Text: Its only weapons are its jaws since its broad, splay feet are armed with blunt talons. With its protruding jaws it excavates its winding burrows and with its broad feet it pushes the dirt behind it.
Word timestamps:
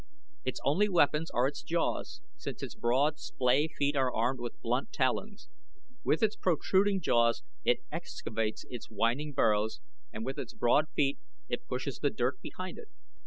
Its 0.43 0.59
only 0.65 0.89
weapons 0.89 1.29
are 1.29 1.45
its 1.45 1.61
jaws 1.61 2.21
since 2.35 2.63
its 2.63 2.73
broad, 2.73 3.19
splay 3.19 3.67
feet 3.67 3.95
are 3.95 4.11
armed 4.11 4.39
with 4.39 4.59
blunt 4.63 4.91
talons. 4.91 5.47
With 6.03 6.23
its 6.23 6.35
protruding 6.35 7.01
jaws 7.01 7.43
it 7.63 7.81
excavates 7.91 8.65
its 8.67 8.89
winding 8.89 9.31
burrows 9.33 9.79
and 10.11 10.25
with 10.25 10.39
its 10.39 10.55
broad 10.55 10.89
feet 10.95 11.19
it 11.49 11.67
pushes 11.67 11.99
the 11.99 12.09
dirt 12.09 12.41
behind 12.41 12.79
it. 12.79 12.87